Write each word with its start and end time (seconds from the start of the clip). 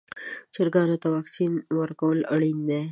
چرګانو 0.53 0.95
ته 1.01 1.07
واکسین 1.15 1.51
ورکول 1.79 2.19
اړین 2.33 2.57
دي. 2.69 2.79